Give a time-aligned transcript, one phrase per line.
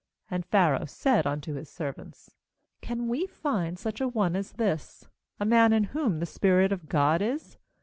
[0.31, 2.31] 38And Pharaoh said unto his servants:'
[2.81, 5.07] Can we find such a one as this,
[5.39, 7.57] a man in whom the spirit of God is?